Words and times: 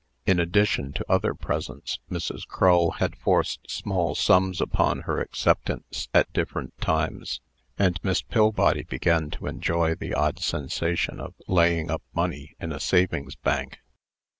In 0.25 0.39
addition 0.39 0.93
to 0.93 1.05
other 1.07 1.35
presents, 1.35 1.99
Mrs. 2.09 2.47
Crull 2.47 2.93
had 2.93 3.15
forced 3.15 3.69
small 3.69 4.15
sums 4.15 4.59
upon 4.59 5.01
her 5.01 5.21
acceptance, 5.21 6.09
at 6.11 6.33
different 6.33 6.75
times; 6.81 7.39
and 7.77 7.99
Miss 8.01 8.23
Pillbody 8.23 8.81
began 8.81 9.29
to 9.29 9.45
enjoy 9.45 9.93
the 9.93 10.15
odd 10.15 10.39
sensation 10.39 11.19
of 11.19 11.35
laying 11.47 11.91
up 11.91 12.01
money 12.15 12.55
in 12.59 12.71
a 12.71 12.79
savings 12.79 13.35
bank. 13.35 13.77